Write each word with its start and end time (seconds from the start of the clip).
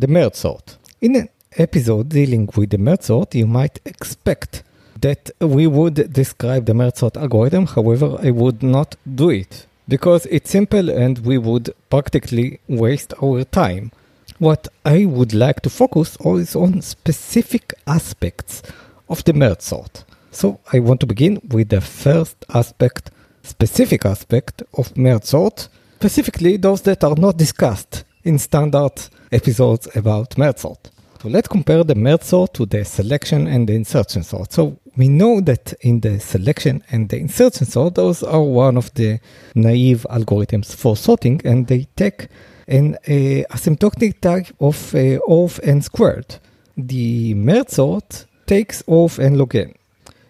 the 0.00 0.08
merge 0.08 0.34
sort. 0.34 0.76
In 1.00 1.16
an 1.16 1.28
episode 1.56 2.08
dealing 2.08 2.48
with 2.56 2.70
the 2.70 2.78
merge 2.78 3.02
sort, 3.02 3.34
you 3.34 3.46
might 3.46 3.80
expect 3.84 4.62
that 5.00 5.30
we 5.40 5.66
would 5.66 6.12
describe 6.12 6.66
the 6.66 6.74
merge 6.74 6.96
sort 6.96 7.16
algorithm, 7.16 7.66
however, 7.66 8.16
I 8.22 8.30
would 8.30 8.62
not 8.62 8.96
do 9.14 9.30
it 9.30 9.66
because 9.88 10.26
it's 10.26 10.50
simple 10.50 10.88
and 10.90 11.18
we 11.18 11.38
would 11.38 11.74
practically 11.90 12.60
waste 12.68 13.12
our 13.22 13.44
time. 13.44 13.92
What 14.38 14.68
I 14.84 15.04
would 15.04 15.34
like 15.34 15.60
to 15.62 15.70
focus 15.70 16.16
on 16.24 16.40
is 16.40 16.56
on 16.56 16.82
specific 16.82 17.74
aspects 17.86 18.62
of 19.08 19.22
the 19.24 19.32
merge 19.32 19.60
sort. 19.60 20.04
So 20.30 20.60
I 20.72 20.80
want 20.80 21.00
to 21.00 21.06
begin 21.06 21.40
with 21.48 21.68
the 21.68 21.80
first 21.80 22.36
aspect, 22.52 23.10
specific 23.42 24.04
aspect 24.04 24.62
of 24.76 24.96
merge 24.96 25.24
sort, 25.24 25.68
specifically 25.96 26.56
those 26.56 26.82
that 26.82 27.04
are 27.04 27.14
not 27.14 27.36
discussed 27.36 28.04
in 28.24 28.38
standard 28.38 29.08
episodes 29.34 29.88
about 29.96 30.38
merge 30.38 30.58
sort. 30.58 30.90
So 31.24 31.30
let's 31.30 31.48
compare 31.48 31.82
the 31.84 31.94
merge 31.94 32.22
sort 32.22 32.52
to 32.52 32.66
the 32.66 32.84
selection 32.84 33.46
and 33.46 33.66
the 33.66 33.74
insertion 33.74 34.22
sort. 34.22 34.52
So 34.52 34.78
we 34.94 35.08
know 35.08 35.40
that 35.40 35.72
in 35.80 36.00
the 36.00 36.20
selection 36.20 36.84
and 36.90 37.08
the 37.08 37.16
insertion 37.16 37.66
sort, 37.66 37.94
those 37.94 38.22
are 38.22 38.42
one 38.42 38.76
of 38.76 38.92
the 38.92 39.20
naive 39.54 40.06
algorithms 40.10 40.76
for 40.76 40.98
sorting, 40.98 41.40
and 41.44 41.66
they 41.66 41.86
take 41.96 42.28
an 42.68 42.96
uh, 42.96 43.54
asymptotic 43.54 44.20
type 44.20 44.48
of 44.60 44.94
uh, 44.94 45.18
of 45.26 45.60
n 45.62 45.80
squared. 45.80 46.36
The 46.76 47.32
merge 47.34 47.70
sort 47.70 48.26
takes 48.46 48.82
of 48.86 49.18
n 49.18 49.38
log 49.38 49.56
n. 49.56 49.74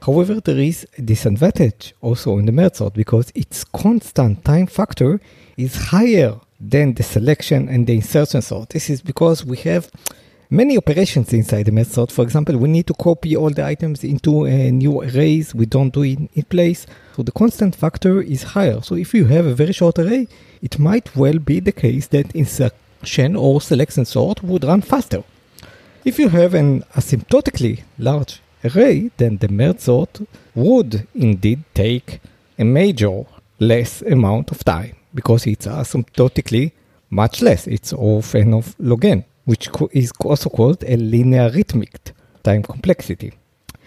However, 0.07 0.41
there 0.41 0.59
is 0.59 0.87
a 0.97 1.03
disadvantage 1.03 1.95
also 2.01 2.39
in 2.39 2.47
the 2.47 2.53
merge 2.53 2.77
sort 2.77 2.95
because 2.95 3.33
its 3.35 3.65
constant 3.65 4.45
time 4.45 4.67
factor 4.67 5.21
is 5.57 5.91
higher 5.91 6.39
than 6.61 6.95
the 6.95 7.03
selection 7.03 7.69
and 7.69 7.87
the 7.87 7.95
insertion 7.95 8.43
sort. 8.43 8.71
This 8.71 8.91
is 8.91 9.01
because 9.03 9.45
we 9.45 9.57
have 9.59 9.91
many 10.51 10.77
operations 10.77 11.33
inside 11.33 11.65
the 11.65 11.73
merge 11.73 11.89
sort. 11.89 12.13
For 12.13 12.23
example, 12.23 12.57
we 12.57 12.69
need 12.69 12.87
to 12.87 12.95
copy 12.95 13.37
all 13.37 13.51
the 13.51 13.65
items 13.65 14.05
into 14.05 14.45
a 14.45 14.71
new 14.71 15.03
arrays. 15.03 15.55
We 15.55 15.67
don't 15.67 15.93
do 15.93 16.03
it 16.03 16.19
in 16.35 16.43
place. 16.45 16.87
So 17.17 17.23
the 17.23 17.33
constant 17.33 17.75
factor 17.75 18.23
is 18.23 18.43
higher. 18.43 18.81
So 18.83 18.95
if 18.95 19.15
you 19.15 19.27
have 19.27 19.47
a 19.47 19.55
very 19.55 19.73
short 19.73 19.99
array, 19.99 20.29
it 20.63 20.79
might 20.79 21.15
well 21.17 21.39
be 21.39 21.61
the 21.61 21.73
case 21.73 22.07
that 22.09 22.35
insertion 22.35 23.37
or 23.37 23.61
selection 23.61 24.05
sort 24.05 24.43
would 24.43 24.65
run 24.65 24.81
faster. 24.81 25.25
If 26.05 26.19
you 26.19 26.29
have 26.29 26.55
an 26.55 26.83
asymptotically 26.95 27.83
large 27.99 28.41
array, 28.65 29.11
then 29.17 29.39
the 29.39 29.49
merge 29.49 29.81
sort 29.81 30.21
would 30.55 31.07
indeed 31.15 31.65
take 31.75 32.21
a 32.59 32.65
major 32.65 33.25
less 33.59 34.03
amount 34.03 34.51
of 34.51 34.65
time 34.65 34.97
because 35.15 35.47
it's 35.47 35.67
asymptotically 35.67 36.73
much 37.11 37.43
less. 37.43 37.67
It's 37.67 37.93
of 37.93 38.35
n 38.35 38.55
of 38.55 38.75
log 38.79 39.05
n 39.05 39.25
which 39.45 39.69
is 39.93 40.13
also 40.21 40.49
called 40.51 40.83
a 40.85 40.97
linearithmic 40.97 42.13
time 42.43 42.63
complexity. 42.63 43.33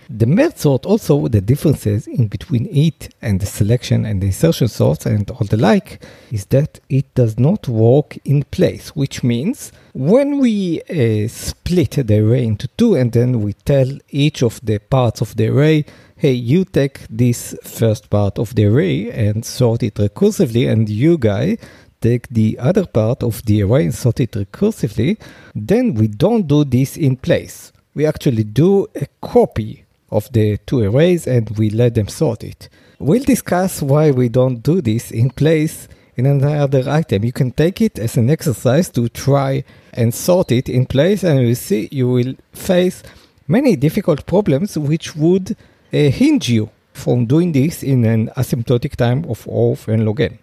The 0.09 0.25
merge 0.25 0.55
sort 0.55 0.85
also 0.85 1.27
the 1.27 1.41
differences 1.41 2.07
in 2.07 2.27
between 2.27 2.65
it 2.71 3.13
and 3.21 3.41
the 3.41 3.45
selection 3.45 4.05
and 4.05 4.21
the 4.21 4.27
insertion 4.27 4.69
sorts 4.69 5.05
and 5.05 5.29
all 5.31 5.45
the 5.45 5.57
like 5.57 6.01
is 6.31 6.45
that 6.45 6.79
it 6.87 7.13
does 7.13 7.37
not 7.37 7.67
work 7.67 8.17
in 8.23 8.43
place, 8.43 8.95
which 8.95 9.21
means 9.21 9.73
when 9.93 10.39
we 10.39 10.81
uh, 10.83 11.27
split 11.27 12.07
the 12.07 12.19
array 12.19 12.45
into 12.45 12.69
two 12.77 12.95
and 12.95 13.11
then 13.11 13.41
we 13.41 13.51
tell 13.51 13.89
each 14.09 14.41
of 14.43 14.61
the 14.63 14.79
parts 14.79 15.19
of 15.19 15.35
the 15.35 15.49
array, 15.49 15.83
hey, 16.17 16.31
you 16.31 16.65
take 16.65 17.01
this 17.09 17.55
first 17.63 18.09
part 18.09 18.39
of 18.39 18.55
the 18.55 18.65
array 18.65 19.11
and 19.11 19.45
sort 19.45 19.83
it 19.83 19.95
recursively, 19.95 20.69
and 20.69 20.89
you 20.89 21.17
guy 21.17 21.57
take 22.01 22.27
the 22.29 22.57
other 22.59 22.85
part 22.85 23.23
of 23.23 23.43
the 23.45 23.61
array 23.61 23.85
and 23.85 23.95
sort 23.95 24.19
it 24.19 24.31
recursively, 24.31 25.17
then 25.55 25.93
we 25.93 26.07
don't 26.07 26.47
do 26.47 26.63
this 26.63 26.97
in 26.97 27.15
place. 27.17 27.71
We 27.93 28.05
actually 28.05 28.43
do 28.43 28.87
a 28.95 29.07
copy 29.21 29.85
of 30.11 30.31
the 30.31 30.57
two 30.65 30.81
arrays 30.81 31.27
and 31.27 31.49
we 31.57 31.69
let 31.69 31.95
them 31.95 32.07
sort 32.07 32.43
it. 32.43 32.69
We'll 32.99 33.23
discuss 33.23 33.81
why 33.81 34.11
we 34.11 34.29
don't 34.29 34.63
do 34.63 34.81
this 34.81 35.11
in 35.11 35.29
place 35.31 35.87
in 36.15 36.25
another 36.25 36.89
item. 36.89 37.25
You 37.25 37.31
can 37.31 37.51
take 37.51 37.81
it 37.81 37.99
as 37.99 38.17
an 38.17 38.29
exercise 38.29 38.89
to 38.89 39.09
try 39.09 39.63
and 39.93 40.13
sort 40.13 40.51
it 40.51 40.69
in 40.69 40.85
place 40.85 41.23
and 41.23 41.41
you 41.41 41.55
see 41.55 41.89
you 41.91 42.07
will 42.07 42.35
face 42.53 43.03
many 43.47 43.75
difficult 43.75 44.25
problems 44.25 44.77
which 44.77 45.15
would 45.15 45.55
hinge 45.91 46.49
you 46.49 46.69
from 46.93 47.25
doing 47.25 47.51
this 47.51 47.83
in 47.83 48.05
an 48.05 48.29
asymptotic 48.35 48.95
time 48.95 49.25
of 49.25 49.47
O 49.47 49.71
of 49.71 49.87
n 49.87 50.05
log 50.05 50.21
n. 50.21 50.39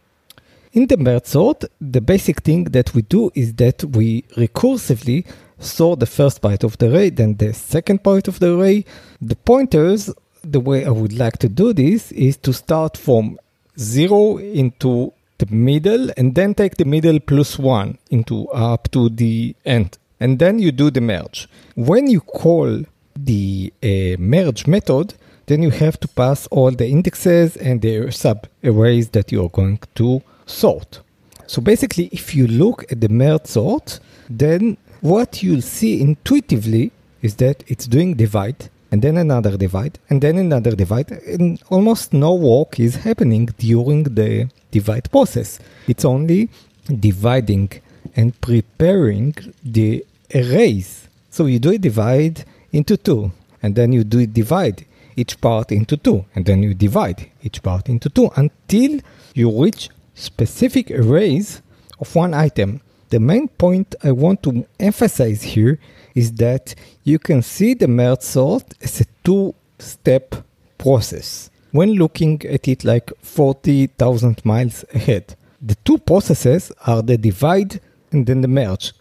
In 0.73 0.87
the 0.87 0.97
merge 0.97 1.27
sort, 1.27 1.65
the 1.81 2.01
basic 2.01 2.43
thing 2.43 2.65
that 2.65 2.95
we 2.95 3.03
do 3.03 3.31
is 3.35 3.55
that 3.55 3.85
we 3.85 4.23
recursively 4.37 5.25
sort 5.59 6.01
the 6.01 6.07
first 6.07 6.43
byte 6.43 6.65
of 6.65 6.79
the 6.79 6.93
array, 6.93 7.11
then 7.11 7.37
the 7.37 7.53
second 7.53 8.03
byte 8.03 8.29
of 8.29 8.41
the 8.41 8.57
array. 8.57 8.85
The 9.21 9.37
pointers, 9.37 10.11
the 10.43 10.61
way 10.61 10.85
I 10.85 10.91
would 10.91 11.13
like 11.13 11.39
to 11.39 11.49
do 11.49 11.73
this 11.73 12.13
is 12.13 12.37
to 12.39 12.53
start 12.53 12.97
from 12.97 13.39
zero 13.79 14.39
into 14.39 15.13
the 15.39 15.47
middle 15.47 16.11
and 16.17 16.35
then 16.35 16.55
take 16.55 16.77
the 16.77 16.85
middle 16.85 17.21
plus 17.21 17.59
one 17.59 17.99
into 18.11 18.49
up 18.49 18.91
to 18.93 19.09
the 19.09 19.55
end. 19.65 19.99
And 20.21 20.39
then 20.39 20.59
you 20.59 20.73
do 20.73 20.91
the 20.91 21.01
merge. 21.01 21.49
When 21.75 22.09
you 22.09 22.21
call 22.21 22.83
the 23.17 23.73
uh, 23.83 24.21
merge 24.21 24.67
method, 24.67 25.15
then 25.47 25.63
you 25.63 25.71
have 25.71 25.99
to 26.01 26.09
pass 26.09 26.47
all 26.49 26.71
the 26.71 26.87
indexes 26.87 27.57
and 27.57 27.83
the 27.83 28.11
sub 28.11 28.47
arrays 28.63 29.11
that 29.11 29.31
you're 29.31 29.51
going 29.51 29.79
to 29.95 30.23
sort. 30.47 31.01
So 31.47 31.61
basically, 31.61 32.09
if 32.13 32.35
you 32.35 32.47
look 32.47 32.91
at 32.91 33.01
the 33.01 33.09
merge 33.09 33.47
sort, 33.47 34.01
then 34.31 34.77
what 35.01 35.43
you'll 35.43 35.61
see 35.61 36.01
intuitively 36.01 36.91
is 37.21 37.37
that 37.37 37.63
it's 37.67 37.87
doing 37.87 38.15
divide 38.15 38.71
and 38.91 39.03
then 39.03 39.17
another 39.17 39.57
divide 39.57 39.99
and 40.09 40.23
then 40.23 40.39
another 40.39 40.75
divide 40.75 41.11
and 41.11 41.61
almost 41.69 42.13
no 42.13 42.33
work 42.35 42.79
is 42.79 42.97
happening 42.97 43.47
during 43.59 44.05
the 44.05 44.49
divide 44.71 45.11
process. 45.11 45.59
It's 45.87 46.05
only 46.05 46.49
dividing 47.01 47.71
and 48.17 48.39
preparing 48.41 49.35
the 49.63 50.05
arrays. 50.35 51.09
So 51.31 51.47
you 51.47 51.59
do 51.59 51.71
a 51.71 51.79
divide 51.79 52.45
into 52.73 52.97
two 52.97 53.33
and 53.63 53.75
then 53.75 53.93
you 53.93 54.05
do 54.05 54.21
a 54.21 54.27
divide 54.27 54.87
each 55.17 55.41
part 55.41 55.73
into 55.73 55.97
two 55.97 56.25
and 56.35 56.45
then 56.47 56.63
you 56.63 56.75
divide 56.75 57.31
each 57.43 57.63
part 57.63 57.89
into 57.89 58.09
two 58.09 58.31
until 58.37 59.01
you 59.35 59.63
reach 59.63 59.89
specific 60.15 60.91
arrays 60.91 61.63
of 62.01 62.15
one 62.15 62.35
item. 62.35 62.81
The 63.11 63.21
main 63.21 63.49
point 63.49 63.95
I 64.03 64.13
want 64.13 64.43
to 64.45 64.67
emphasize 64.81 65.43
here 65.43 65.79
is 66.15 66.33
that 66.33 66.75
you 67.05 67.19
can 67.19 67.43
see 67.43 67.75
the 67.75 67.89
merge 67.89 68.23
sort 68.23 68.65
as 68.83 69.01
a 69.01 69.05
two 69.23 69.55
step 69.79 70.35
process 70.79 71.51
when 71.73 71.95
looking 71.95 72.41
at 72.47 72.69
it 72.69 72.85
like 72.85 73.13
40,000 73.21 74.45
miles 74.45 74.85
ahead. 74.95 75.35
The 75.61 75.75
two 75.77 75.99
processes 75.99 76.71
are 76.87 77.03
the 77.03 77.19
divide 77.19 77.81
and 78.13 78.27
then 78.27 78.43
the 78.43 78.49
merge. 78.49 78.93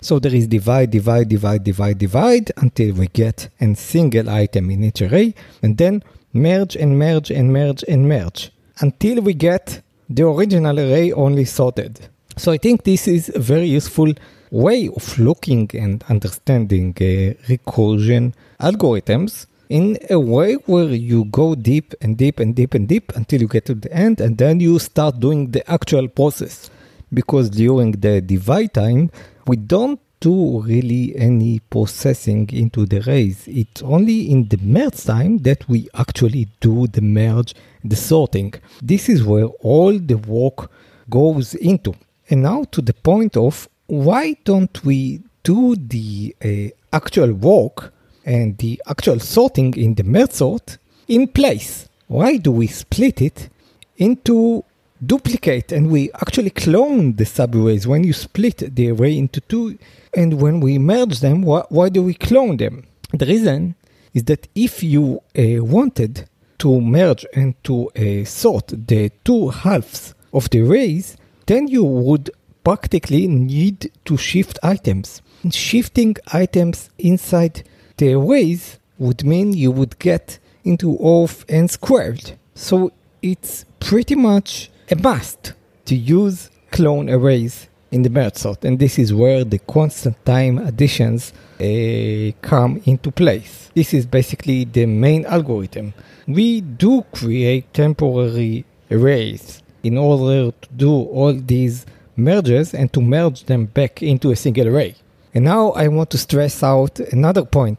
So 0.00 0.18
there 0.18 0.34
is 0.34 0.46
divide, 0.46 0.90
divide, 0.90 1.28
divide, 1.28 1.64
divide, 1.64 1.98
divide 1.98 2.52
until 2.56 2.94
we 2.94 3.08
get 3.08 3.48
a 3.60 3.74
single 3.74 4.30
item 4.30 4.70
in 4.70 4.84
each 4.84 5.02
array, 5.02 5.34
and 5.62 5.76
then 5.76 6.04
merge 6.32 6.76
and 6.76 6.98
merge 6.98 7.30
and 7.30 7.52
merge 7.52 7.82
and 7.88 8.08
merge 8.08 8.52
until 8.80 9.20
we 9.22 9.34
get 9.34 9.82
the 10.08 10.26
original 10.26 10.78
array 10.78 11.12
only 11.12 11.44
sorted. 11.44 12.08
So 12.36 12.52
I 12.52 12.58
think 12.58 12.84
this 12.84 13.08
is 13.08 13.30
a 13.34 13.40
very 13.40 13.66
useful 13.66 14.12
way 14.50 14.88
of 14.88 15.18
looking 15.18 15.68
and 15.74 16.04
understanding 16.08 16.94
uh, 16.96 17.34
recursion 17.48 18.32
algorithms 18.60 19.46
in 19.68 19.98
a 20.08 20.18
way 20.18 20.54
where 20.66 20.88
you 20.88 21.24
go 21.26 21.54
deep 21.54 21.94
and 22.00 22.16
deep 22.16 22.40
and 22.40 22.54
deep 22.54 22.74
and 22.74 22.88
deep 22.88 23.14
until 23.14 23.40
you 23.42 23.48
get 23.48 23.66
to 23.66 23.74
the 23.74 23.92
end 23.92 24.20
and 24.20 24.38
then 24.38 24.60
you 24.60 24.78
start 24.78 25.20
doing 25.20 25.50
the 25.50 25.68
actual 25.70 26.08
process. 26.08 26.70
Because 27.12 27.50
during 27.50 27.92
the 27.92 28.20
divide 28.20 28.74
time, 28.74 29.10
we 29.46 29.56
don't 29.56 30.00
do 30.20 30.60
really 30.62 31.14
any 31.16 31.60
processing 31.60 32.48
into 32.52 32.86
the 32.86 33.00
arrays. 33.06 33.46
It's 33.46 33.82
only 33.82 34.30
in 34.30 34.48
the 34.48 34.58
merge 34.58 35.04
time 35.04 35.38
that 35.38 35.68
we 35.68 35.88
actually 35.94 36.48
do 36.60 36.86
the 36.88 37.00
merge, 37.00 37.54
the 37.84 37.96
sorting. 37.96 38.54
This 38.82 39.08
is 39.08 39.22
where 39.22 39.46
all 39.46 39.98
the 39.98 40.16
work 40.16 40.70
goes 41.08 41.54
into. 41.54 41.94
And 42.28 42.42
now 42.42 42.64
to 42.72 42.82
the 42.82 42.94
point 42.94 43.36
of 43.36 43.68
why 43.86 44.36
don't 44.44 44.84
we 44.84 45.22
do 45.42 45.76
the 45.76 46.34
uh, 46.44 46.74
actual 46.92 47.32
work 47.32 47.92
and 48.24 48.58
the 48.58 48.82
actual 48.86 49.20
sorting 49.20 49.74
in 49.74 49.94
the 49.94 50.04
merge 50.04 50.32
sort 50.32 50.78
in 51.06 51.28
place? 51.28 51.88
Why 52.08 52.36
do 52.38 52.50
we 52.50 52.66
split 52.66 53.22
it 53.22 53.48
into 53.96 54.64
duplicate 55.04 55.72
and 55.72 55.90
we 55.90 56.10
actually 56.14 56.50
clone 56.50 57.14
the 57.16 57.24
subarrays 57.24 57.86
when 57.86 58.04
you 58.04 58.12
split 58.12 58.74
the 58.74 58.90
array 58.90 59.16
into 59.16 59.40
two 59.42 59.78
and 60.14 60.40
when 60.40 60.60
we 60.60 60.78
merge 60.78 61.20
them 61.20 61.42
why, 61.42 61.62
why 61.68 61.88
do 61.88 62.02
we 62.02 62.14
clone 62.14 62.56
them 62.56 62.84
the 63.12 63.26
reason 63.26 63.74
is 64.14 64.24
that 64.24 64.48
if 64.54 64.82
you 64.82 65.22
uh, 65.38 65.62
wanted 65.64 66.28
to 66.58 66.80
merge 66.80 67.24
and 67.34 67.54
to 67.62 67.88
uh, 67.90 68.24
sort 68.24 68.66
the 68.88 69.10
two 69.24 69.48
halves 69.48 70.14
of 70.32 70.50
the 70.50 70.60
arrays 70.60 71.16
then 71.46 71.68
you 71.68 71.84
would 71.84 72.30
practically 72.64 73.26
need 73.26 73.90
to 74.04 74.16
shift 74.16 74.58
items 74.62 75.22
shifting 75.50 76.16
items 76.32 76.90
inside 76.98 77.62
the 77.98 78.12
arrays 78.14 78.78
would 78.98 79.24
mean 79.24 79.52
you 79.52 79.70
would 79.70 79.98
get 79.98 80.38
into 80.64 80.98
of 81.00 81.44
n 81.48 81.68
squared. 81.68 82.36
So 82.54 82.92
it's 83.22 83.64
pretty 83.80 84.14
much 84.14 84.70
a 84.90 84.96
must 84.96 85.52
to 85.84 85.94
use 85.94 86.50
clone 86.70 87.10
arrays 87.10 87.68
in 87.90 88.02
the 88.02 88.10
merge 88.10 88.36
sort, 88.36 88.64
and 88.64 88.78
this 88.78 88.98
is 88.98 89.12
where 89.12 89.44
the 89.44 89.58
constant 89.58 90.16
time 90.24 90.58
additions 90.58 91.32
uh, 91.60 92.32
come 92.42 92.80
into 92.84 93.10
place. 93.10 93.70
This 93.74 93.94
is 93.94 94.06
basically 94.06 94.64
the 94.64 94.86
main 94.86 95.24
algorithm. 95.26 95.94
We 96.26 96.60
do 96.60 97.02
create 97.12 97.72
temporary 97.72 98.64
arrays 98.90 99.62
in 99.82 99.96
order 99.96 100.50
to 100.50 100.68
do 100.76 100.90
all 100.90 101.32
these 101.32 101.86
merges 102.16 102.74
and 102.74 102.92
to 102.92 103.00
merge 103.00 103.44
them 103.44 103.66
back 103.66 104.02
into 104.02 104.30
a 104.30 104.36
single 104.36 104.68
array. 104.68 104.96
And 105.34 105.44
now 105.44 105.70
I 105.70 105.88
want 105.88 106.10
to 106.10 106.18
stress 106.18 106.62
out 106.62 106.98
another 107.00 107.44
point 107.44 107.78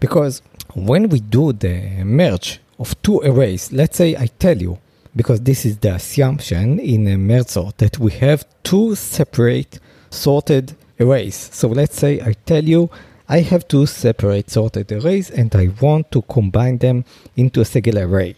because 0.00 0.40
when 0.74 1.08
we 1.08 1.20
do 1.20 1.52
the 1.52 2.04
merge 2.04 2.60
of 2.78 3.00
two 3.02 3.20
arrays, 3.20 3.72
let's 3.72 3.96
say 3.96 4.16
I 4.16 4.26
tell 4.26 4.56
you, 4.56 4.78
because 5.16 5.40
this 5.40 5.64
is 5.64 5.78
the 5.78 5.94
assumption 5.94 6.78
in 6.78 7.04
merge 7.26 7.48
sort 7.48 7.78
that 7.78 7.98
we 7.98 8.12
have 8.12 8.44
two 8.62 8.94
separate 8.94 9.80
sorted 10.10 10.76
arrays. 11.00 11.34
So 11.34 11.68
let's 11.68 11.98
say 11.98 12.20
I 12.20 12.34
tell 12.44 12.62
you 12.62 12.90
I 13.28 13.40
have 13.40 13.66
two 13.66 13.86
separate 13.86 14.50
sorted 14.50 14.92
arrays 14.92 15.30
and 15.30 15.52
I 15.56 15.70
want 15.80 16.12
to 16.12 16.22
combine 16.22 16.78
them 16.78 17.04
into 17.36 17.62
a 17.62 17.64
single 17.64 17.98
array. 17.98 18.36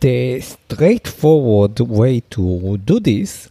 The 0.00 0.40
straightforward 0.40 1.80
way 1.80 2.20
to 2.30 2.76
do 2.78 3.00
this 3.00 3.48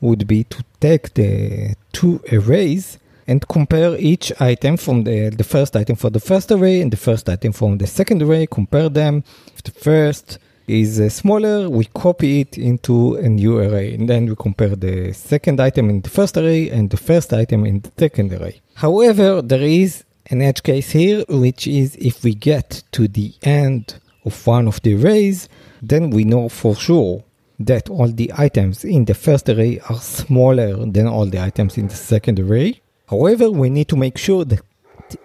would 0.00 0.26
be 0.26 0.44
to 0.44 0.64
take 0.80 1.14
the 1.14 1.74
two 1.92 2.20
arrays 2.30 2.98
and 3.26 3.46
compare 3.48 3.96
each 3.98 4.32
item 4.40 4.76
from 4.76 5.04
the, 5.04 5.30
the 5.30 5.44
first 5.44 5.76
item 5.76 5.96
for 5.96 6.10
the 6.10 6.20
first 6.20 6.50
array 6.50 6.80
and 6.82 6.92
the 6.92 6.96
first 6.96 7.28
item 7.28 7.52
from 7.52 7.78
the 7.78 7.86
second 7.86 8.20
array, 8.20 8.46
compare 8.46 8.88
them. 8.88 9.22
If 9.54 9.62
the 9.62 9.70
first 9.70 10.38
is 10.72 10.98
uh, 10.98 11.08
smaller, 11.08 11.68
we 11.68 11.84
copy 11.84 12.40
it 12.40 12.56
into 12.56 13.16
a 13.16 13.28
new 13.28 13.58
array. 13.58 13.94
And 13.94 14.08
then 14.08 14.26
we 14.26 14.34
compare 14.36 14.74
the 14.74 15.12
second 15.12 15.60
item 15.60 15.90
in 15.90 16.00
the 16.00 16.10
first 16.10 16.36
array 16.36 16.70
and 16.70 16.90
the 16.90 16.96
first 16.96 17.32
item 17.32 17.66
in 17.66 17.80
the 17.80 17.92
second 17.98 18.32
array. 18.32 18.60
However, 18.74 19.42
there 19.42 19.62
is 19.62 20.04
an 20.30 20.40
edge 20.40 20.62
case 20.62 20.90
here, 20.90 21.24
which 21.28 21.66
is 21.66 21.96
if 21.96 22.24
we 22.24 22.34
get 22.34 22.82
to 22.92 23.06
the 23.08 23.34
end 23.42 24.00
of 24.24 24.46
one 24.46 24.66
of 24.66 24.80
the 24.82 24.94
arrays, 24.96 25.48
then 25.82 26.10
we 26.10 26.24
know 26.24 26.48
for 26.48 26.74
sure 26.74 27.24
that 27.60 27.90
all 27.90 28.08
the 28.08 28.32
items 28.36 28.84
in 28.84 29.04
the 29.04 29.14
first 29.14 29.48
array 29.48 29.78
are 29.88 30.00
smaller 30.00 30.86
than 30.86 31.06
all 31.06 31.26
the 31.26 31.40
items 31.40 31.76
in 31.76 31.88
the 31.88 31.94
second 31.94 32.40
array. 32.40 32.80
However, 33.08 33.50
we 33.50 33.68
need 33.68 33.88
to 33.88 33.96
make 33.96 34.16
sure 34.16 34.44
that 34.46 34.62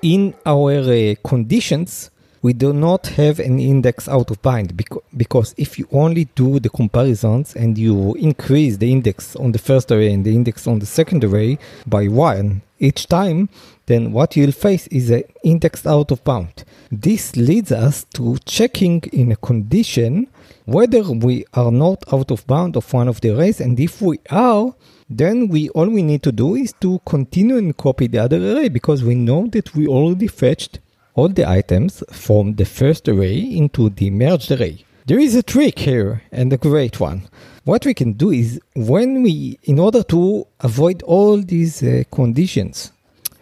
in 0.02 0.34
our 0.46 0.80
uh, 0.80 1.16
conditions, 1.24 2.12
we 2.48 2.54
do 2.54 2.72
not 2.72 3.08
have 3.08 3.42
an 3.42 3.60
index 3.60 4.08
out 4.08 4.32
of 4.32 4.42
bind 4.42 4.70
because 5.18 5.54
if 5.58 5.78
you 5.78 5.86
only 5.92 6.24
do 6.34 6.62
the 6.62 6.70
comparisons 6.70 7.54
and 7.58 7.78
you 7.78 8.14
increase 8.14 8.78
the 8.78 8.90
index 8.90 9.36
on 9.36 9.52
the 9.52 9.60
first 9.60 9.92
array 9.92 10.14
and 10.14 10.24
the 10.24 10.34
index 10.34 10.66
on 10.66 10.80
the 10.80 10.86
second 10.86 11.26
array 11.26 11.60
by 11.86 12.08
one 12.08 12.62
each 12.80 13.08
time, 13.08 13.50
then 13.88 14.14
what 14.14 14.38
you'll 14.38 14.54
face 14.54 14.88
is 14.88 15.10
an 15.10 15.26
index 15.44 15.86
out 15.86 16.10
of 16.10 16.24
bound. 16.24 16.64
This 16.90 17.36
leads 17.36 17.74
us 17.74 18.06
to 18.14 18.38
checking 18.46 19.02
in 19.12 19.34
a 19.34 19.36
condition 19.36 20.28
whether 20.64 21.02
we 21.02 21.46
are 21.54 21.72
not 21.72 22.02
out 22.14 22.32
of 22.32 22.48
bound 22.48 22.78
of 22.78 22.94
one 22.94 23.10
of 23.10 23.20
the 23.20 23.30
arrays, 23.38 23.60
and 23.60 23.78
if 23.78 24.02
we 24.02 24.20
are, 24.30 24.74
then 25.10 25.50
we 25.50 25.68
all 25.70 25.90
we 25.90 26.02
need 26.02 26.24
to 26.24 26.32
do 26.32 26.56
is 26.56 26.74
to 26.80 27.00
continue 27.06 27.58
and 27.58 27.76
copy 27.76 28.08
the 28.08 28.20
other 28.20 28.38
array 28.38 28.70
because 28.70 29.04
we 29.04 29.16
know 29.16 29.48
that 29.48 29.76
we 29.76 29.86
already 29.86 30.28
fetched 30.28 30.80
all 31.18 31.28
the 31.30 31.50
items 31.50 32.04
from 32.12 32.56
the 32.56 32.66
first 32.66 33.10
array 33.10 33.38
into 33.40 33.90
the 33.90 34.10
merged 34.12 34.52
array. 34.52 34.86
There 35.08 35.20
is 35.20 35.36
a 35.36 35.44
trick 35.44 35.80
here 35.80 36.22
and 36.32 36.54
a 36.54 36.58
great 36.58 37.00
one. 37.00 37.28
What 37.66 37.86
we 37.86 37.94
can 37.94 38.14
do 38.14 38.30
is 38.30 38.62
when 38.76 39.24
we, 39.24 39.58
in 39.64 39.80
order 39.80 40.04
to 40.04 40.48
avoid 40.60 41.02
all 41.04 41.42
these 41.42 41.82
uh, 41.82 42.04
conditions, 42.12 42.92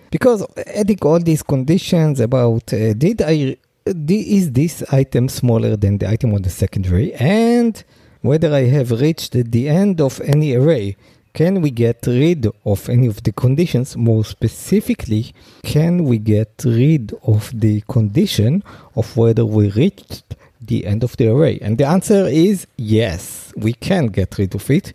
because 0.09 0.45
adding 0.67 0.99
all 1.01 1.19
these 1.19 1.43
conditions 1.43 2.19
about 2.21 2.73
uh, 2.73 2.93
did 2.93 3.21
I 3.21 3.57
is 3.85 4.51
this 4.53 4.81
item 4.91 5.27
smaller 5.29 5.75
than 5.75 5.97
the 5.97 6.09
item 6.09 6.33
on 6.33 6.41
the 6.41 6.49
second 6.49 6.87
array 6.87 7.13
and 7.13 7.83
whether 8.21 8.51
I 8.51 8.63
have 8.77 8.89
reached 8.89 9.33
the 9.33 9.69
end 9.69 10.01
of 10.01 10.19
any 10.21 10.55
array 10.55 10.95
can 11.35 11.61
we 11.61 11.69
get 11.69 12.07
rid 12.07 12.47
of 12.63 12.87
any 12.87 13.07
of 13.07 13.21
the 13.23 13.33
conditions? 13.33 13.97
More 13.97 14.23
specifically, 14.23 15.33
can 15.63 16.05
we 16.05 16.17
get 16.17 16.63
rid 16.63 17.13
of 17.23 17.51
the 17.53 17.81
condition 17.89 18.63
of 18.95 19.17
whether 19.17 19.45
we 19.45 19.69
reached 19.71 20.23
the 20.61 20.85
end 20.85 21.03
of 21.03 21.17
the 21.17 21.27
array? 21.27 21.59
And 21.61 21.77
the 21.77 21.83
answer 21.83 22.25
is 22.25 22.65
yes, 22.77 23.51
we 23.57 23.73
can 23.73 24.07
get 24.07 24.37
rid 24.37 24.55
of 24.55 24.71
it. 24.71 24.93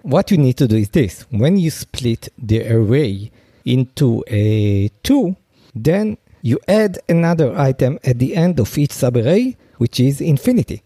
What 0.00 0.30
you 0.30 0.38
need 0.38 0.56
to 0.56 0.66
do 0.66 0.76
is 0.76 0.88
this 0.88 1.26
when 1.30 1.58
you 1.58 1.70
split 1.70 2.30
the 2.38 2.66
array 2.66 3.30
into 3.66 4.24
a 4.28 4.88
two, 5.02 5.36
then 5.74 6.16
you 6.40 6.58
add 6.66 7.00
another 7.06 7.54
item 7.54 7.98
at 8.02 8.18
the 8.18 8.34
end 8.34 8.58
of 8.60 8.78
each 8.78 8.92
subarray, 8.92 9.56
which 9.76 10.00
is 10.00 10.22
infinity. 10.22 10.82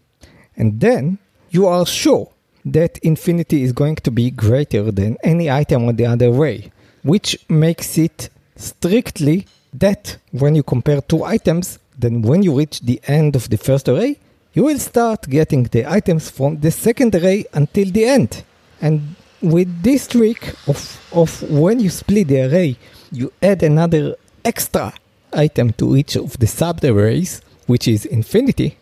And 0.57 0.81
then 0.81 1.17
you 1.49 1.65
are 1.67 1.85
sure 1.85 2.29
that 2.65 2.97
infinity 2.99 3.63
is 3.63 3.71
going 3.71 3.95
to 3.97 4.11
be 4.11 4.31
greater 4.31 4.91
than 4.91 5.17
any 5.23 5.49
item 5.49 5.87
on 5.87 5.95
the 5.95 6.05
other 6.05 6.27
array, 6.27 6.71
which 7.03 7.37
makes 7.49 7.97
it 7.97 8.29
strictly 8.55 9.47
that 9.73 10.17
when 10.31 10.55
you 10.55 10.63
compare 10.63 11.01
two 11.01 11.23
items, 11.23 11.79
then 11.97 12.21
when 12.21 12.43
you 12.43 12.57
reach 12.57 12.81
the 12.81 13.01
end 13.07 13.35
of 13.35 13.49
the 13.49 13.57
first 13.57 13.87
array, 13.87 14.17
you 14.53 14.63
will 14.63 14.79
start 14.79 15.29
getting 15.29 15.63
the 15.63 15.85
items 15.89 16.29
from 16.29 16.59
the 16.59 16.71
second 16.71 17.15
array 17.15 17.45
until 17.53 17.89
the 17.89 18.05
end. 18.05 18.43
And 18.81 19.15
with 19.41 19.81
this 19.81 20.07
trick 20.07 20.53
of, 20.67 21.09
of 21.13 21.41
when 21.49 21.79
you 21.79 21.89
split 21.89 22.27
the 22.27 22.41
array, 22.41 22.77
you 23.11 23.31
add 23.41 23.63
another 23.63 24.15
extra 24.43 24.93
item 25.33 25.71
to 25.73 25.95
each 25.95 26.15
of 26.15 26.37
the 26.37 26.47
sub 26.47 26.83
arrays, 26.83 27.41
which 27.65 27.87
is 27.87 28.05
infinity, 28.05 28.77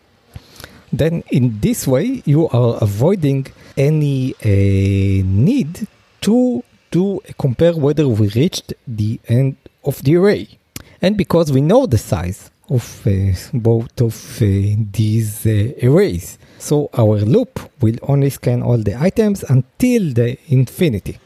then 0.92 1.22
in 1.30 1.60
this 1.60 1.86
way 1.86 2.22
you 2.24 2.48
are 2.48 2.78
avoiding 2.80 3.46
any 3.76 4.34
uh, 4.44 5.24
need 5.24 5.86
to 6.20 6.62
to 6.90 7.22
compare 7.38 7.74
whether 7.74 8.08
we 8.08 8.28
reached 8.30 8.74
the 8.86 9.20
end 9.28 9.56
of 9.84 10.02
the 10.02 10.16
array. 10.16 10.48
And 11.00 11.16
because 11.16 11.52
we 11.52 11.60
know 11.60 11.86
the 11.86 11.98
size 11.98 12.50
of 12.68 13.06
uh, 13.06 13.32
both 13.54 14.00
of 14.00 14.42
uh, 14.42 14.46
these 14.92 15.46
uh, 15.46 15.72
arrays, 15.82 16.38
so 16.58 16.90
our 16.94 17.18
loop 17.20 17.60
will 17.80 17.96
only 18.02 18.30
scan 18.30 18.62
all 18.62 18.78
the 18.78 19.00
items 19.00 19.44
until 19.44 20.12
the 20.12 20.36
infinity. 20.48 21.18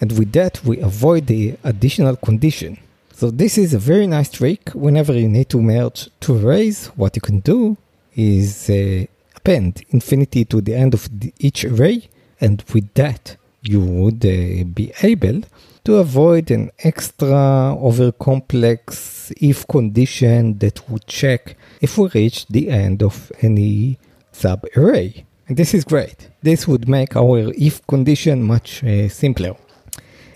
And 0.00 0.18
with 0.18 0.32
that, 0.32 0.64
we 0.64 0.80
avoid 0.80 1.26
the 1.26 1.56
additional 1.62 2.16
condition. 2.16 2.78
So 3.12 3.30
this 3.30 3.56
is 3.56 3.72
a 3.72 3.78
very 3.78 4.06
nice 4.06 4.30
trick. 4.30 4.70
Whenever 4.70 5.12
you 5.12 5.28
need 5.28 5.48
to 5.50 5.62
merge 5.62 6.10
two 6.20 6.36
arrays, 6.36 6.88
what 6.96 7.16
you 7.16 7.22
can 7.22 7.40
do 7.40 7.76
is 8.16 8.68
uh, 8.70 9.04
append 9.36 9.82
infinity 9.90 10.44
to 10.46 10.60
the 10.60 10.74
end 10.74 10.94
of 10.94 11.08
the, 11.20 11.32
each 11.38 11.64
array, 11.64 12.08
and 12.40 12.64
with 12.72 12.92
that, 12.94 13.36
you 13.62 13.80
would 13.80 14.24
uh, 14.24 14.64
be 14.64 14.92
able 15.02 15.42
to 15.84 15.96
avoid 15.96 16.50
an 16.50 16.70
extra 16.82 17.76
over 17.78 18.10
complex 18.10 19.32
if 19.40 19.66
condition 19.68 20.58
that 20.58 20.88
would 20.90 21.06
check 21.06 21.56
if 21.80 21.96
we 21.96 22.08
reach 22.08 22.46
the 22.48 22.70
end 22.70 23.02
of 23.02 23.30
any 23.40 23.98
sub 24.32 24.64
array. 24.76 25.24
And 25.48 25.56
this 25.56 25.74
is 25.74 25.84
great. 25.84 26.28
This 26.42 26.66
would 26.66 26.88
make 26.88 27.14
our 27.14 27.52
if 27.56 27.86
condition 27.86 28.42
much 28.42 28.82
uh, 28.82 29.08
simpler. 29.08 29.54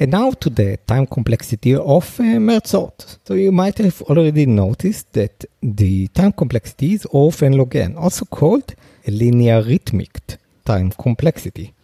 And 0.02 0.12
now 0.12 0.30
to 0.30 0.48
the 0.48 0.78
time 0.86 1.06
complexity 1.06 1.74
of 1.74 2.18
uh, 2.18 2.40
merge 2.40 2.68
sort. 2.68 3.18
So 3.26 3.34
you 3.34 3.52
might 3.52 3.76
have 3.76 4.00
already 4.00 4.46
noticed 4.46 5.12
that 5.12 5.44
the 5.62 6.08
time 6.08 6.32
complexity 6.32 6.94
is 6.94 7.06
of 7.12 7.42
n 7.42 7.52
log 7.58 7.76
n, 7.76 7.96
also 7.98 8.24
called 8.24 8.74
a 9.06 9.10
linearithmic 9.10 10.38
time 10.64 10.90
complexity. 10.92 11.74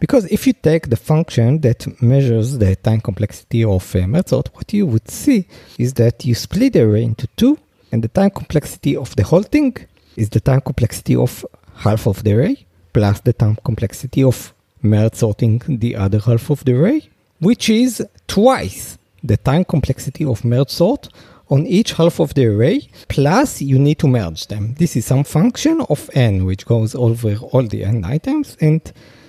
Because 0.00 0.24
if 0.32 0.48
you 0.48 0.52
take 0.52 0.90
the 0.90 0.96
function 0.96 1.60
that 1.60 1.86
measures 2.02 2.58
the 2.58 2.74
time 2.74 3.00
complexity 3.02 3.62
of 3.62 3.94
a 3.94 4.04
merge 4.04 4.26
sort, 4.26 4.48
what 4.56 4.72
you 4.72 4.84
would 4.86 5.08
see 5.08 5.46
is 5.78 5.94
that 5.94 6.24
you 6.24 6.34
split 6.34 6.72
the 6.72 6.80
array 6.80 7.04
into 7.04 7.28
two, 7.36 7.56
and 7.92 8.02
the 8.02 8.08
time 8.08 8.30
complexity 8.30 8.96
of 8.96 9.14
the 9.14 9.22
whole 9.22 9.44
thing 9.44 9.76
is 10.16 10.28
the 10.30 10.40
time 10.40 10.60
complexity 10.60 11.14
of 11.14 11.46
half 11.76 12.08
of 12.08 12.24
the 12.24 12.32
array, 12.32 12.66
plus 12.92 13.20
the 13.20 13.32
time 13.32 13.56
complexity 13.62 14.24
of 14.24 14.52
merge 14.82 15.14
sorting 15.14 15.62
the 15.68 15.94
other 15.94 16.18
half 16.18 16.50
of 16.50 16.64
the 16.64 16.72
array, 16.72 17.08
which 17.40 17.68
is 17.68 18.06
twice 18.28 18.98
the 19.22 19.36
time 19.36 19.64
complexity 19.64 20.24
of 20.24 20.44
merge 20.44 20.70
sort 20.70 21.08
on 21.48 21.66
each 21.66 21.94
half 21.94 22.20
of 22.20 22.32
the 22.34 22.46
array, 22.46 22.88
plus 23.08 23.60
you 23.60 23.78
need 23.78 23.98
to 23.98 24.06
merge 24.06 24.46
them. 24.46 24.74
This 24.78 24.96
is 24.96 25.04
some 25.04 25.24
function 25.24 25.80
of 25.88 26.08
n, 26.14 26.44
which 26.44 26.64
goes 26.64 26.94
over 26.94 27.36
all 27.36 27.64
the 27.64 27.84
n 27.84 28.04
items 28.04 28.56
and 28.60 28.80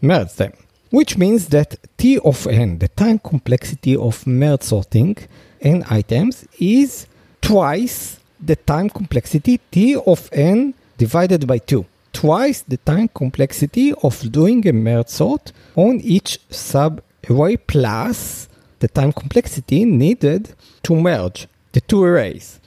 merge 0.02 0.34
them. 0.34 0.54
Which 0.92 1.18
means 1.18 1.48
that 1.48 1.78
t 1.98 2.20
of 2.20 2.46
n, 2.48 2.78
the 2.78 2.90
time 2.90 3.18
complexity 3.18 3.96
of 3.96 4.28
merge 4.28 4.64
sorting, 4.64 5.18
n 5.62 5.84
items 5.90 6.46
is 6.60 7.08
twice 7.42 8.20
the 8.40 8.56
time 8.56 8.90
complexity 8.90 9.60
t 9.72 9.96
of 9.96 10.30
n 10.32 10.74
divided 10.98 11.48
by 11.48 11.58
2. 11.58 11.86
Twice 12.14 12.62
the 12.62 12.78
time 12.78 13.08
complexity 13.08 13.94
of 14.04 14.32
doing 14.32 14.68
a 14.68 14.74
merge 14.74 15.08
sort 15.08 15.52
on 15.76 16.00
each 16.02 16.40
sub-array 17.26 17.58
plus 17.58 18.48
the 18.80 18.88
time 18.88 19.12
complexity 19.14 19.86
needed 19.86 20.54
to 20.84 20.96
merge 20.96 21.48
the 21.74 21.82
two 21.82 22.04
arrays. 22.04 22.60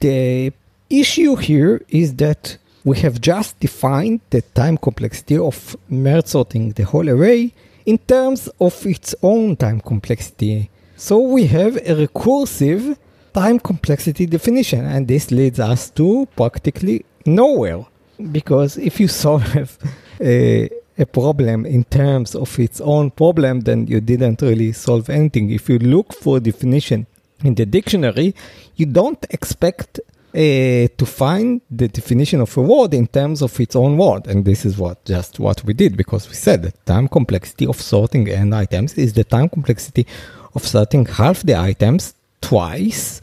The 0.00 0.52
issue 0.90 1.36
here 1.36 1.82
is 1.88 2.14
that 2.16 2.58
we 2.84 2.98
have 2.98 3.20
just 3.20 3.58
defined 3.60 4.20
the 4.30 4.42
time 4.42 4.76
complexity 4.76 5.38
of 5.38 5.76
merge 5.88 6.26
sorting 6.26 6.72
the 6.72 6.84
whole 6.84 7.08
array 7.08 7.54
in 7.86 7.98
terms 7.98 8.48
of 8.60 8.86
its 8.86 9.14
own 9.22 9.56
time 9.56 9.80
complexity. 9.80 10.70
So 10.96 11.18
we 11.18 11.46
have 11.46 11.76
a 11.76 12.06
recursive 12.06 12.96
time 13.32 13.58
complexity 13.58 14.26
definition, 14.26 14.84
and 14.84 15.08
this 15.08 15.30
leads 15.30 15.58
us 15.58 15.90
to 15.90 16.28
practically 16.36 17.04
nowhere. 17.26 17.86
Because 18.30 18.76
if 18.76 19.00
you 19.00 19.08
solve 19.24 19.78
a, 20.20 20.70
a 20.98 21.06
problem 21.06 21.66
in 21.66 21.84
terms 21.84 22.34
of 22.34 22.58
its 22.58 22.80
own 22.80 23.10
problem, 23.10 23.60
then 23.60 23.86
you 23.86 24.00
didn't 24.00 24.42
really 24.42 24.72
solve 24.72 25.10
anything. 25.10 25.50
If 25.50 25.68
you 25.68 25.78
look 25.78 26.12
for 26.12 26.40
definition 26.40 27.06
in 27.42 27.54
the 27.54 27.66
dictionary, 27.66 28.34
you 28.76 28.86
don't 28.86 29.24
expect 29.30 30.00
uh, 30.34 30.88
to 30.98 31.06
find 31.06 31.60
the 31.70 31.88
definition 31.88 32.40
of 32.40 32.56
a 32.56 32.60
word 32.60 32.92
in 32.94 33.06
terms 33.06 33.42
of 33.42 33.58
its 33.60 33.76
own 33.76 33.96
word. 33.96 34.26
And 34.26 34.44
this 34.44 34.64
is 34.64 34.76
what 34.76 35.04
just 35.04 35.38
what 35.38 35.62
we 35.64 35.74
did 35.74 35.96
because 35.96 36.28
we 36.28 36.34
said 36.34 36.62
that 36.62 36.86
time 36.86 37.08
complexity 37.08 37.66
of 37.66 37.80
sorting 37.80 38.28
n 38.28 38.52
items 38.52 38.94
is 38.94 39.12
the 39.12 39.24
time 39.24 39.48
complexity 39.48 40.06
of 40.54 40.64
sorting 40.64 41.06
half 41.06 41.42
the 41.42 41.56
items 41.56 42.14
twice 42.40 43.20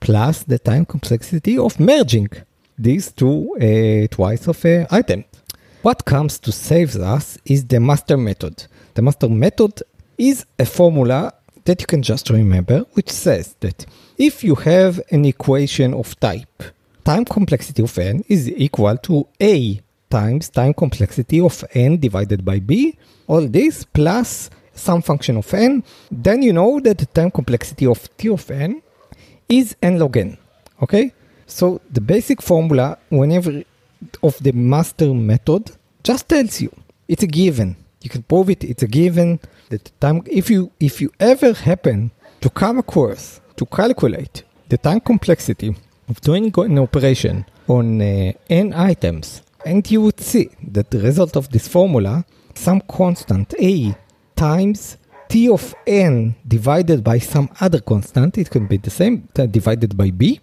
plus 0.00 0.42
the 0.44 0.58
time 0.58 0.86
complexity 0.86 1.58
of 1.58 1.78
merging 1.78 2.30
these 2.78 3.12
two 3.12 3.54
uh, 3.56 4.06
twice 4.14 4.46
of 4.46 4.64
a 4.64 4.86
item. 4.90 5.24
What 5.88 6.04
comes 6.04 6.38
to 6.40 6.52
save 6.52 6.96
us 6.96 7.38
is 7.46 7.64
the 7.64 7.80
master 7.80 8.18
method. 8.18 8.66
The 8.92 9.00
master 9.00 9.26
method 9.26 9.82
is 10.18 10.44
a 10.58 10.66
formula 10.66 11.32
that 11.64 11.80
you 11.80 11.86
can 11.86 12.02
just 12.02 12.28
remember, 12.28 12.80
which 12.92 13.08
says 13.08 13.56
that 13.60 13.86
if 14.18 14.44
you 14.44 14.54
have 14.56 15.00
an 15.10 15.24
equation 15.24 15.94
of 15.94 16.14
type 16.20 16.62
time 17.06 17.24
complexity 17.24 17.82
of 17.82 17.96
n 17.96 18.22
is 18.28 18.50
equal 18.50 18.98
to 18.98 19.26
a 19.40 19.80
times 20.10 20.50
time 20.50 20.74
complexity 20.74 21.40
of 21.40 21.64
n 21.72 21.96
divided 21.96 22.44
by 22.44 22.58
b, 22.58 22.98
all 23.26 23.48
this 23.48 23.84
plus 23.84 24.50
some 24.74 25.00
function 25.00 25.38
of 25.38 25.54
n, 25.54 25.82
then 26.10 26.42
you 26.42 26.52
know 26.52 26.80
that 26.80 26.98
the 26.98 27.06
time 27.06 27.30
complexity 27.30 27.86
of 27.86 28.14
t 28.18 28.28
of 28.28 28.50
n 28.50 28.82
is 29.48 29.74
n 29.80 29.98
log 29.98 30.18
n. 30.18 30.36
Okay? 30.82 31.14
So 31.46 31.80
the 31.90 32.02
basic 32.02 32.42
formula, 32.42 32.98
whenever 33.08 33.64
of 34.22 34.38
the 34.42 34.52
master 34.52 35.12
method, 35.14 35.77
just 36.08 36.26
tells 36.26 36.60
you 36.62 36.70
it's 37.06 37.22
a 37.22 37.26
given. 37.26 37.76
You 38.00 38.08
can 38.08 38.22
prove 38.22 38.48
it, 38.48 38.64
it's 38.64 38.82
a 38.82 38.86
given 39.00 39.40
that 39.68 39.84
time 40.00 40.22
if 40.40 40.48
you 40.54 40.60
if 40.88 40.94
you 41.02 41.10
ever 41.32 41.52
happen 41.52 41.98
to 42.40 42.48
come 42.62 42.78
across 42.84 43.22
to 43.58 43.64
calculate 43.66 44.36
the 44.70 44.78
time 44.78 45.00
complexity 45.00 45.70
of 46.10 46.16
doing 46.28 46.46
an 46.56 46.78
operation 46.78 47.44
on 47.76 47.86
uh, 48.00 48.32
n 48.48 48.72
items 48.92 49.42
and 49.66 49.80
you 49.92 50.00
would 50.04 50.20
see 50.20 50.46
that 50.76 50.90
the 50.90 51.00
result 51.08 51.36
of 51.36 51.44
this 51.54 51.66
formula 51.68 52.24
some 52.54 52.80
constant 52.98 53.48
a 53.72 53.94
times 54.46 54.96
t 55.28 55.32
of 55.56 55.74
n 55.86 56.34
divided 56.56 57.00
by 57.10 57.18
some 57.18 57.48
other 57.60 57.80
constant 57.92 58.38
it 58.38 58.48
can 58.54 58.66
be 58.72 58.78
the 58.78 58.94
same 59.00 59.14
divided 59.58 59.92
by 60.00 60.08
b 60.10 60.40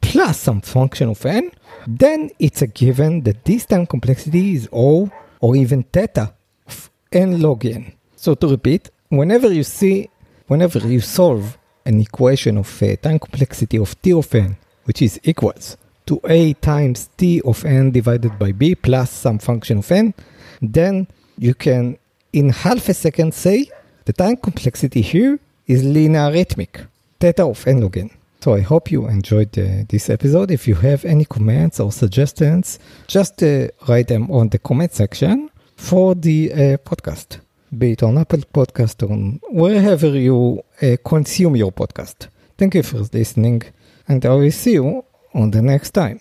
plus 0.00 0.36
some 0.46 0.60
function 0.60 1.08
of 1.14 1.24
n 1.26 1.44
then 1.86 2.30
it's 2.38 2.62
a 2.62 2.66
given 2.66 3.22
that 3.22 3.44
this 3.44 3.66
time 3.66 3.86
complexity 3.86 4.54
is 4.54 4.68
o 4.72 5.10
or 5.40 5.56
even 5.56 5.82
theta 5.82 6.32
of 6.66 6.90
n 7.12 7.40
log 7.40 7.64
n 7.66 7.92
so 8.24 8.34
to 8.34 8.48
repeat, 8.48 8.88
whenever 9.10 9.52
you 9.52 9.64
see, 9.64 10.08
whenever 10.46 10.78
you 10.78 11.00
solve 11.00 11.58
an 11.84 12.00
equation 12.00 12.56
of 12.56 12.82
uh, 12.82 12.96
time 12.96 13.18
complexity 13.18 13.76
of 13.76 14.00
t 14.00 14.14
of 14.14 14.34
n, 14.34 14.56
which 14.84 15.02
is 15.02 15.20
equals 15.24 15.76
to 16.06 16.18
a 16.26 16.54
times 16.54 17.10
t 17.18 17.42
of 17.42 17.66
n 17.66 17.90
divided 17.90 18.38
by 18.38 18.50
b 18.50 18.74
plus 18.74 19.10
some 19.10 19.38
function 19.38 19.80
of 19.80 19.92
n, 19.92 20.14
then 20.62 21.06
you 21.36 21.52
can, 21.52 21.98
in 22.32 22.48
half 22.48 22.88
a 22.88 22.94
second, 22.94 23.34
say 23.34 23.68
the 24.06 24.14
time 24.14 24.36
complexity 24.36 25.02
here 25.02 25.38
is 25.66 25.84
linearithmic, 25.84 26.86
theta 27.20 27.44
of 27.44 27.66
n 27.66 27.82
log 27.82 27.98
n. 27.98 28.08
So 28.44 28.52
I 28.52 28.60
hope 28.60 28.90
you 28.90 29.08
enjoyed 29.08 29.58
uh, 29.58 29.84
this 29.88 30.10
episode. 30.10 30.50
If 30.50 30.68
you 30.68 30.74
have 30.74 31.06
any 31.06 31.24
comments 31.24 31.80
or 31.80 31.90
suggestions, 31.90 32.78
just 33.06 33.42
uh, 33.42 33.68
write 33.88 34.08
them 34.08 34.30
on 34.30 34.50
the 34.50 34.58
comment 34.58 34.92
section 34.92 35.48
for 35.76 36.14
the 36.14 36.52
uh, 36.52 36.56
podcast 36.76 37.40
be 37.78 37.92
it 37.92 38.02
on 38.02 38.18
Apple 38.18 38.42
Podcast 38.52 39.02
or 39.02 39.38
wherever 39.50 40.08
you 40.08 40.62
uh, 40.82 40.96
consume 41.02 41.56
your 41.56 41.72
podcast. 41.72 42.28
Thank 42.58 42.74
you 42.74 42.82
for 42.82 42.98
listening, 43.14 43.62
and 44.06 44.24
I 44.26 44.34
will 44.34 44.50
see 44.50 44.74
you 44.74 45.04
on 45.32 45.50
the 45.50 45.62
next 45.62 45.92
time. 45.92 46.20